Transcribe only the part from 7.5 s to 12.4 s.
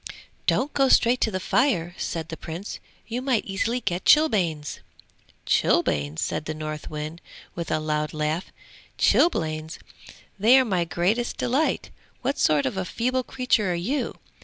with a loud laugh. 'Chilblains! they are my greatest delight! What